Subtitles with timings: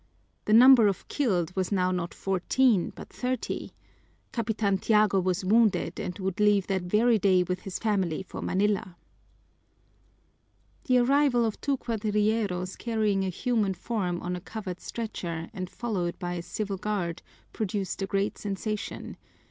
[0.45, 3.73] The number of killed was now not fourteen but thirty.
[4.31, 8.95] Capitan Tiago was wounded and would leave that very day with his family for Manila.
[10.85, 16.17] The arrival of two cuadrilleros carrying a human form on a covered stretcher and followed
[16.17, 17.21] by a civil guard
[17.53, 19.17] produced a great sensation.